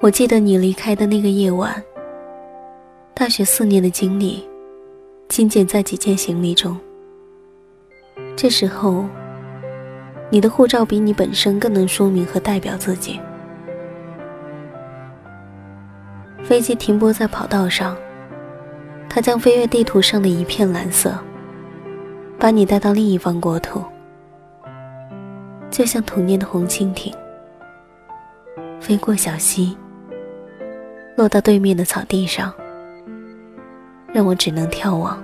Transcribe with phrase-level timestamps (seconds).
[0.00, 1.82] 我记得你离开的那个夜晚，
[3.14, 4.48] 大学四年的经历，
[5.28, 6.78] 精简在几件行李中。
[8.36, 9.04] 这时候，
[10.30, 13.18] 你的护照比你本身更能说明和代表自己。
[16.44, 17.96] 飞机停泊在跑道上，
[19.08, 21.12] 它将飞越地图上的一片蓝色，
[22.38, 23.82] 把你带到另一方国土，
[25.72, 27.12] 就像童年的红蜻蜓，
[28.80, 29.76] 飞过小溪，
[31.18, 32.54] 落到对面的草地上，
[34.12, 35.20] 让我只能眺望。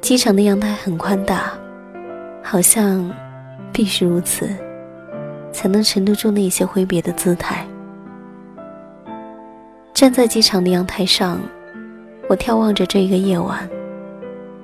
[0.00, 1.52] 机场的阳台很宽大，
[2.44, 3.10] 好像
[3.72, 4.48] 必须如此，
[5.50, 7.66] 才能沉得住那些挥别的姿态。
[9.92, 11.40] 站在机场的阳台上，
[12.28, 13.68] 我眺望着这个夜晚，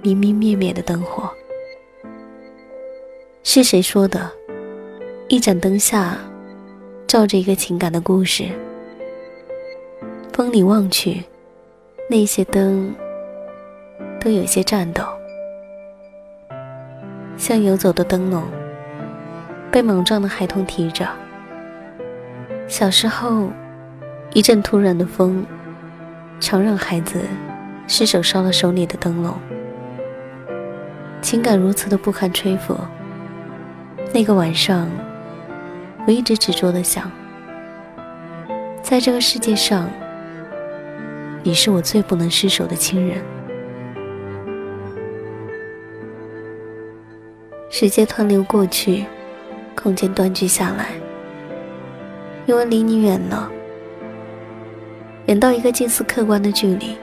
[0.00, 1.30] 明明灭灭的灯火。
[3.42, 4.30] 是谁说的？
[5.28, 6.16] 一盏灯下，
[7.06, 8.48] 照着一个情感的故事。
[10.36, 11.24] 风里望去，
[12.10, 12.94] 那些灯
[14.20, 15.02] 都有些颤抖，
[17.38, 18.42] 像游走的灯笼，
[19.72, 21.08] 被莽撞的孩童提着。
[22.68, 23.48] 小时候。
[24.34, 25.42] 一阵突然的风，
[26.38, 27.22] 常让孩子
[27.86, 29.32] 失手烧了手里的灯笼。
[31.22, 32.76] 情感如此的不堪吹拂。
[34.12, 34.90] 那个晚上，
[36.06, 37.10] 我一直执着的想，
[38.82, 39.88] 在这个世界上，
[41.46, 43.22] 你是我最不能失手的亲人。
[47.70, 49.04] 时间湍流过去，
[49.76, 50.88] 空间断句下来，
[52.46, 53.48] 因为离你远了。
[55.26, 56.96] 远到一个近似客观的距离，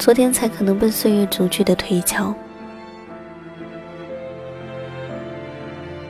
[0.00, 2.34] 昨天才可能被岁月逐去的推敲。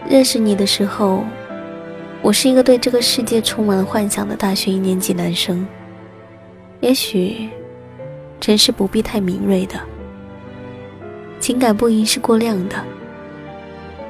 [0.09, 1.25] 认识你的时候，
[2.23, 5.67] 我是一个对这个世界充满了幻想的大学一年级男生。
[6.87, 7.49] 也许，
[8.39, 9.75] 真是不必太敏锐的，
[11.41, 12.77] 情感不应是过量的。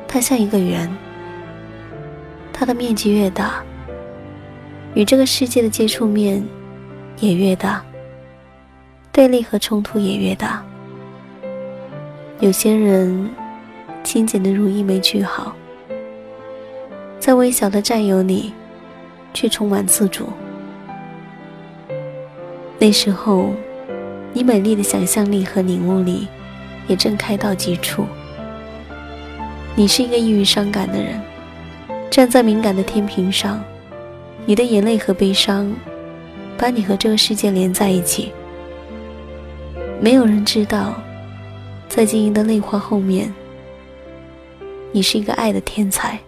[0.07, 0.87] 它像一个圆，
[2.53, 3.65] 它的面积越大。
[4.93, 6.47] 与这个世界的接触面
[7.19, 7.83] 也越大，
[9.11, 10.63] 对立和冲突也越大。
[12.41, 13.31] 有些人
[14.05, 15.57] 清简的如一枚句号，
[17.19, 18.53] 在微小的占有里，
[19.33, 20.29] 却充满自主。
[22.79, 23.53] 那时候，
[24.33, 26.29] 你美丽的想象力和领悟力
[26.87, 28.05] 也正开到极处。
[29.75, 31.21] 你是一个易于伤感的人，
[32.11, 33.63] 站在敏感的天平上。
[34.45, 35.75] 你的眼泪和悲伤，
[36.57, 38.33] 把你和这个世界连在一起。
[40.01, 40.95] 没有人知道，
[41.89, 43.35] 在晶莹的泪花后面，
[44.93, 46.19] 你是一个爱的天才。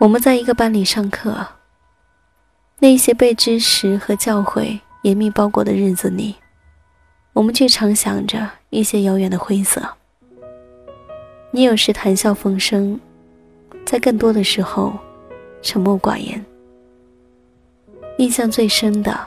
[0.00, 1.46] 我们在一个班里上课，
[2.84, 6.34] 那些被知识和教诲严密包裹的日子里，
[7.32, 9.80] 我们却常想着一些遥远的灰色。
[11.50, 13.00] 你有时谈笑风生，
[13.86, 14.92] 在更多的时候。
[15.62, 16.44] 沉默寡言。
[18.18, 19.18] 印象最深的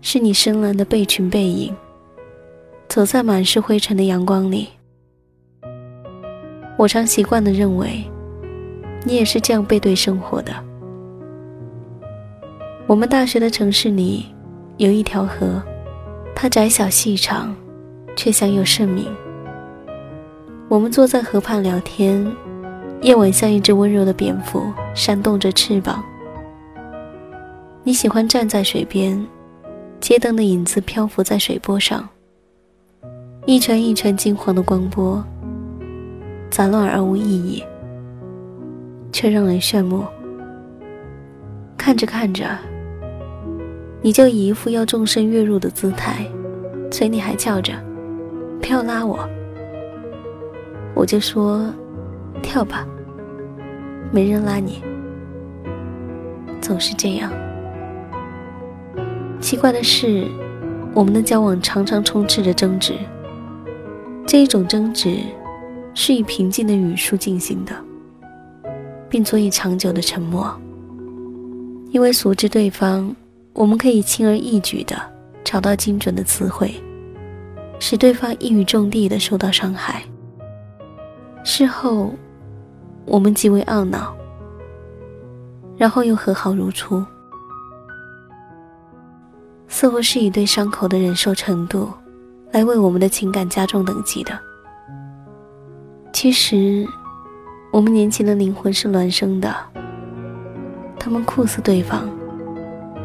[0.00, 1.72] 是你深蓝的背裙背影，
[2.88, 4.68] 走在满是灰尘的阳光里。
[6.76, 8.04] 我常习惯的认为，
[9.04, 10.52] 你也是这样背对生活的。
[12.86, 14.26] 我们大学的城市里
[14.76, 15.62] 有一条河，
[16.34, 17.54] 它窄小细长，
[18.14, 19.06] 却享有盛名。
[20.68, 22.30] 我们坐在河畔聊天。
[23.00, 26.02] 夜晚像一只温柔的蝙蝠，扇动着翅膀。
[27.82, 29.26] 你喜欢站在水边，
[30.00, 32.08] 街灯的影子漂浮在水波上，
[33.44, 35.22] 一圈一圈金黄的光波，
[36.50, 37.62] 杂乱而无意义，
[39.12, 40.02] 却让人炫目。
[41.76, 42.56] 看着看着，
[44.04, 46.26] 你就以一副要纵身跃入的姿态，
[46.90, 47.72] 嘴里还叫着
[48.60, 49.26] “不要拉我”，
[50.94, 51.72] 我就说。
[52.42, 52.86] 跳吧，
[54.12, 54.82] 没人拉你，
[56.60, 57.32] 总是这样。
[59.40, 60.26] 奇怪的是，
[60.92, 62.92] 我们的交往常常充斥着争执。
[64.26, 65.16] 这一种争执
[65.94, 67.72] 是以平静的语速进行的，
[69.08, 70.54] 并足以长久的沉默。
[71.92, 73.14] 因为熟知对方，
[73.54, 74.94] 我们可以轻而易举的
[75.42, 76.74] 找到精准的词汇，
[77.80, 80.02] 使对方一语中的的受到伤害。
[81.42, 82.12] 事后。
[83.06, 84.16] 我们极为懊恼，
[85.76, 87.04] 然后又和好如初，
[89.68, 91.90] 似乎是以对伤口的忍受程度
[92.50, 94.32] 来为我们的情感加重等级的。
[96.14, 96.88] 其实，
[97.70, 99.54] 我们年轻的灵魂是孪生的，
[100.98, 102.08] 他们酷似对方，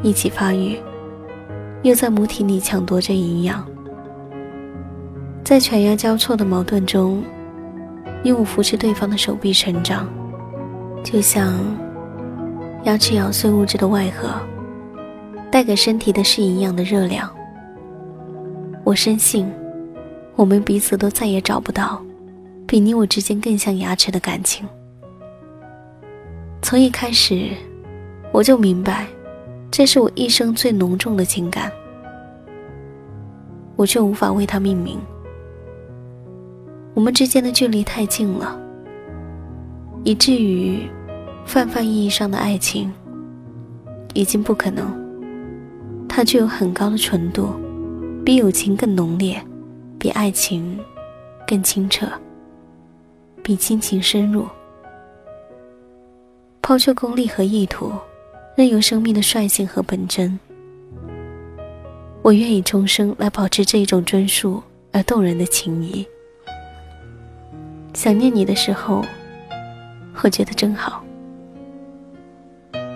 [0.01, 0.79] 一起发育，
[1.83, 3.65] 又在母体里抢夺着营养，
[5.43, 7.23] 在犬牙交错的矛盾中，
[8.23, 10.07] 你我扶持对方的手臂成长，
[11.03, 11.53] 就像
[12.85, 14.29] 牙齿咬碎物质的外壳，
[15.51, 17.29] 带给身体的是营养的热量。
[18.85, 19.51] 我深信，
[20.35, 22.01] 我们彼此都再也找不到。
[22.65, 24.63] 比你我之间更像牙齿的感情。
[26.61, 27.49] 从一开始，
[28.31, 29.07] 我就明白，
[29.71, 31.71] 这是我一生最浓重的情感，
[33.75, 34.99] 我却无法为它命名。
[36.93, 38.59] 我们之间的距离太近了，
[40.03, 40.81] 以至于
[41.45, 42.91] 泛泛意义上的爱情
[44.13, 44.85] 已经不可能。
[46.09, 47.53] 它具有很高的纯度，
[48.25, 49.41] 比友情更浓烈，
[49.97, 50.77] 比爱情
[51.47, 52.07] 更清澈。
[53.41, 54.45] 比亲情深入，
[56.61, 57.91] 抛却功利和意图，
[58.59, 60.37] 任由生命的率性和本真。
[62.21, 64.61] 我愿以终生来保持这一种专属
[64.91, 66.05] 而动人的情谊。
[67.93, 69.05] 想念你的时候，
[70.21, 71.01] 我觉得真好。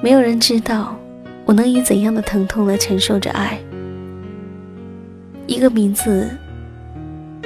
[0.01, 0.99] 没有人知道
[1.45, 3.57] 我能以怎样的疼痛来承受着爱。
[5.47, 6.29] 一个名字。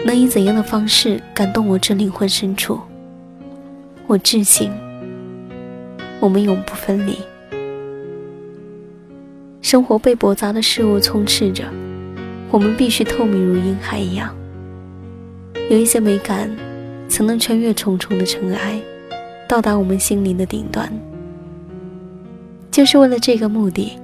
[0.03, 2.79] 能以怎样的方式感动我这灵魂深处？
[4.07, 4.71] 我至信，
[6.19, 7.15] 我们永不分离。
[9.67, 11.65] 生活被驳杂的事物充斥着，
[12.49, 14.33] 我们必须透明如婴孩一样。
[15.69, 16.49] 有一些美感，
[17.09, 18.79] 曾能穿越重重的尘埃，
[19.45, 20.89] 到达我们心灵的顶端。
[22.71, 23.99] 就是为了这个目的，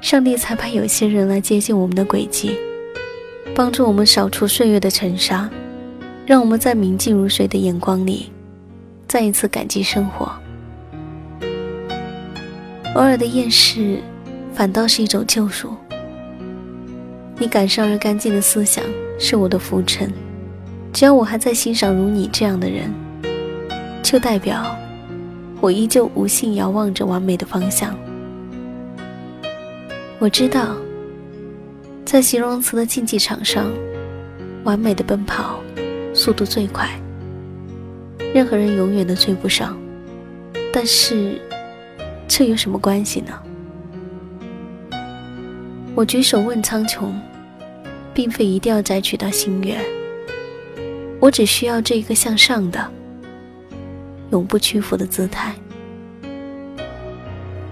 [0.00, 2.56] 上帝才派有些人来接近我们的轨迹。
[3.56, 5.50] 帮助我们扫除岁月的尘沙，
[6.24, 8.30] 让我们在明镜如水的眼光里，
[9.08, 10.30] 再一次感激生活。
[12.94, 13.98] 偶尔的厌世，
[14.58, 15.72] 反倒是一种救赎。
[17.36, 18.84] 你感伤而干净的思想
[19.16, 20.12] 是我的浮尘，
[20.92, 22.92] 只要我还在欣赏如你这样的人，
[24.02, 24.76] 就代表
[25.60, 27.96] 我依旧无心遥望着完美的方向。
[30.18, 30.74] 我知道。
[32.04, 33.70] 在形容词的竞技场上，
[34.64, 35.60] 完美的奔跑，
[36.14, 36.88] 速度最快，
[38.34, 39.78] 任何人永远都追不上。
[40.72, 41.38] 但是，
[42.26, 43.32] 这有什么关系呢？
[45.98, 47.10] 我举手问苍穹，
[48.14, 49.80] 并非一定要摘取到心愿，
[51.18, 52.88] 我只需要这一个向上的、
[54.30, 55.52] 永不屈服的姿态。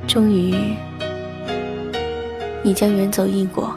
[0.09, 0.75] 终于，
[2.65, 3.73] 你将远走异国。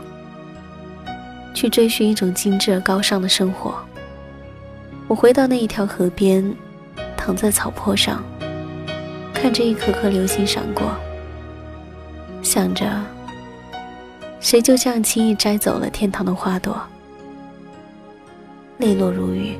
[1.54, 3.76] 去追寻一种精致而高尚的生活。
[5.08, 6.56] 我回到那一条河边，
[7.16, 8.24] 躺在草坡上，
[9.32, 10.92] 看着一颗颗流星闪过，
[12.42, 12.90] 想着，
[14.50, 16.76] 谁就这样轻易摘走了天堂的花朵，
[18.80, 19.56] 泪落如雨。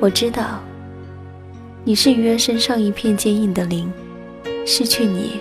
[0.00, 0.58] 我知道，
[1.84, 3.92] 你是鱼儿身上一片坚硬的鳞，
[4.66, 5.38] 失去你，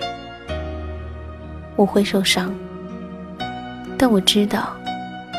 [1.78, 2.54] 我会受伤。
[3.98, 4.76] 但我知道，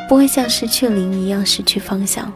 [0.08, 2.32] 不会像失去灵一样失去方向。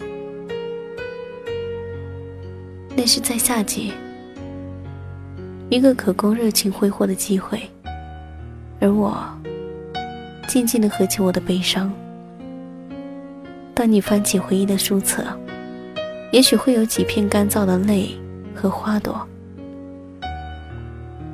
[2.95, 3.95] 那是在夏季，
[5.71, 7.71] 一个可供热情挥霍的机会，
[8.79, 9.26] 而我
[10.52, 11.90] 静静的合起我的悲伤。
[13.73, 15.25] 当你翻起回忆的书册，
[16.30, 18.11] 也许会有几片干燥的泪
[18.54, 19.26] 和花朵，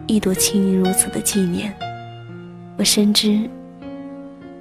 [0.07, 1.75] 一朵轻盈如此的纪念。
[2.77, 3.41] 我深知。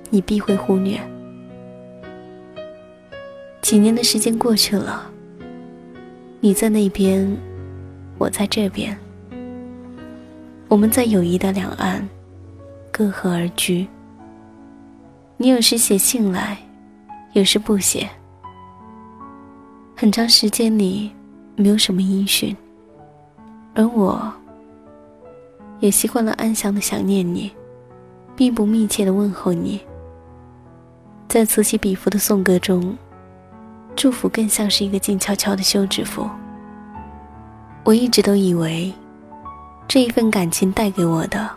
[0.10, 0.98] 你必会忽略。
[3.62, 5.08] 几年的时间过去了，
[6.40, 7.38] 你在那边，
[8.18, 8.98] 我在这边，
[10.68, 12.10] 我们在友谊的两岸，
[12.92, 13.86] 隔河而居。
[15.40, 16.58] 你有时写信来，
[17.34, 18.10] 有时不写。
[19.96, 21.12] 很长时间里，
[21.56, 22.58] 没有什么音讯，
[23.76, 24.34] 而我，
[25.80, 27.52] 也习惯了安详的想念你，
[28.36, 29.80] 并不密切的问候你。
[31.28, 32.98] 在此起彼伏的颂歌中，
[33.96, 36.28] 祝福更像是一个静悄悄的休止符。
[37.84, 38.92] 我一直都以为，
[39.88, 41.48] 这一份感情带给我的，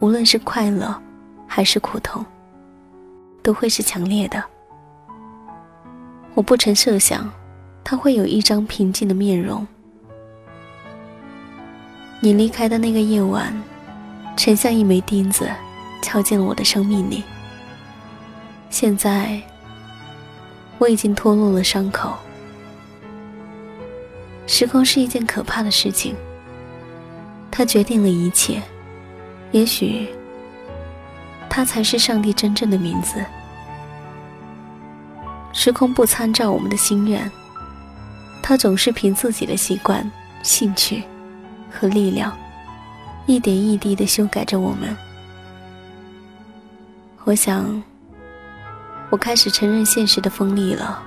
[0.00, 1.00] 无论是快乐
[1.46, 2.24] 还是苦痛，
[3.42, 4.42] 都会是强烈的。
[6.34, 7.30] 我不曾设想，
[7.82, 9.66] 他会有一张平静的面容。
[12.20, 13.52] 你离开的那个夜晚，
[14.36, 15.48] 沉像一枚钉子，
[16.02, 17.24] 敲进了我的生命里。
[18.68, 19.40] 现在，
[20.78, 22.12] 我已经脱落了伤口，
[24.46, 26.14] 时空是一件可怕的事情，
[27.50, 28.62] 它决定了一切。
[29.50, 30.08] 也许，
[31.50, 33.22] 它才是上帝真正的名字。
[35.52, 37.30] 时空不参照我们的心愿，
[38.40, 40.08] 它总是凭自己的习惯、
[40.42, 41.02] 兴趣
[41.70, 42.34] 和力量，
[43.26, 44.96] 一点一滴的修改着我们。
[47.24, 47.82] 我想，
[49.10, 51.02] 我开始承认现实的锋利了。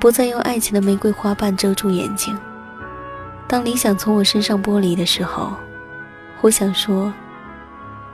[0.00, 2.36] 不再用爱情的玫瑰花瓣遮住眼睛。
[3.46, 5.52] 当理想从我身上剥离的时候，
[6.40, 7.12] 我想说：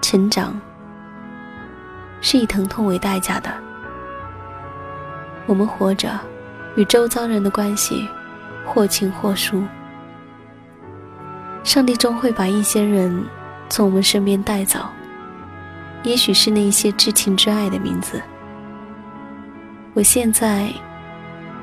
[0.01, 0.59] 成长
[2.25, 3.53] 是以疼痛为代价的。
[5.45, 6.19] 我们活着，
[6.75, 8.09] 与周遭人的关系
[8.65, 9.63] 或轻或疏。
[11.63, 13.23] 上帝终会把一些人
[13.69, 14.81] 从我们身边带走，
[16.03, 18.21] 也许是那些至亲至爱的名字。
[19.93, 20.73] 我现在。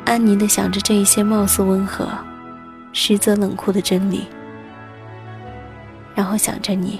[0.03, 2.09] 安宁的想着这一些貌似温和，
[2.91, 4.27] 实则冷酷的真理，
[6.15, 6.99] 然后想着你。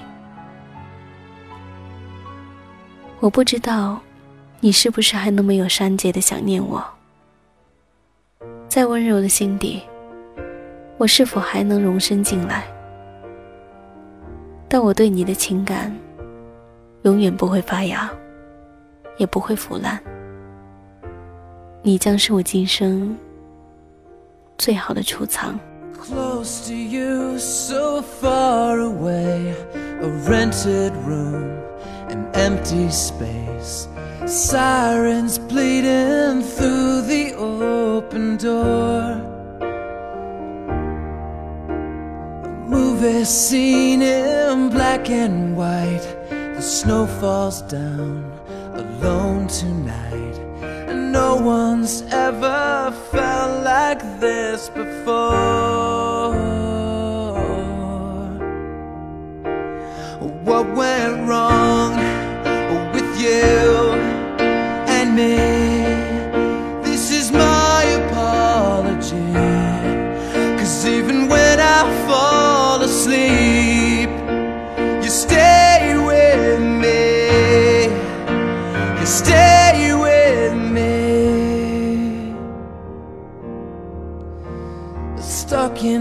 [3.22, 4.00] 我不知道，
[4.58, 6.84] 你是不是还能没有删节的想念我？
[8.68, 9.80] 在温柔的心底，
[10.98, 12.66] 我是否还能容身进来？
[14.66, 15.96] 但我对你的情感，
[17.02, 18.10] 永远不会发芽，
[19.18, 20.00] 也不会腐烂。
[21.80, 23.16] 你将是我今生
[24.58, 25.56] 最好的储藏。
[25.96, 29.54] Close to you, so far away,
[30.02, 31.61] a rented room,
[32.12, 33.88] an empty space,
[34.26, 39.02] sirens bleeding through the open door.
[42.44, 48.30] A movie scene in black and white, the snow falls down
[48.74, 50.36] alone tonight
[50.88, 55.72] And no one's ever felt like this before.
[60.44, 61.61] What went wrong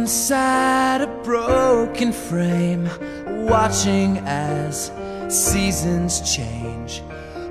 [0.01, 2.89] inside a broken frame
[3.47, 4.91] Watching as
[5.27, 7.03] seasons change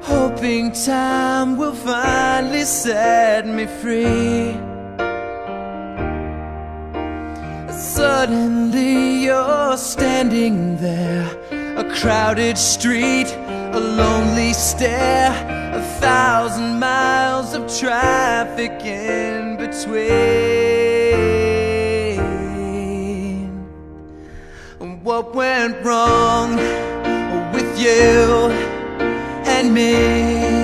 [0.02, 4.50] Hoping time will finally set me free.
[7.96, 11.26] Suddenly you're standing there
[11.82, 13.28] A crowded street,
[13.78, 15.32] a lonely stare
[15.80, 20.79] A thousand miles of traffic in between
[25.10, 26.54] what went wrong
[27.52, 28.48] with you
[29.44, 30.59] and me.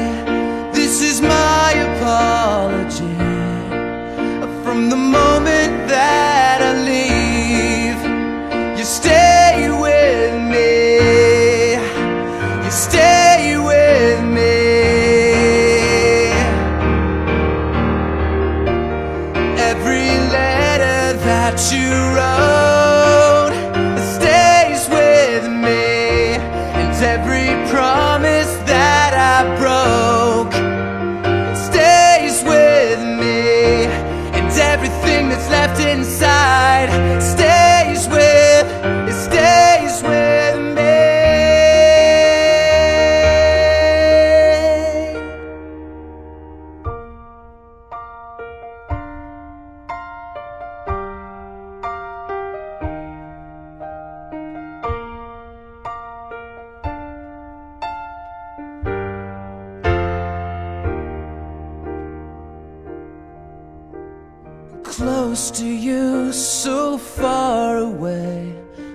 [64.97, 68.55] Close to you, so far away.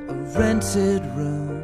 [0.10, 1.62] A rented room,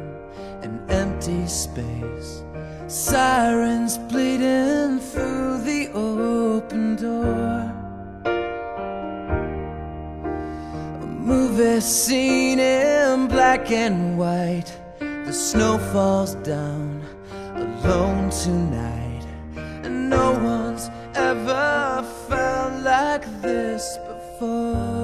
[0.62, 2.44] an empty space.
[2.86, 7.74] Sirens bleeding through the open door.
[11.02, 14.72] A movie scene in black and white.
[15.00, 17.02] The snow falls down
[17.56, 19.26] alone tonight.
[19.82, 23.98] And no one's ever felt like this
[24.38, 24.97] for